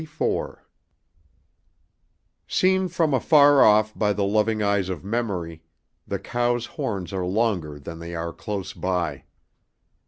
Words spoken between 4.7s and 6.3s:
of memory, the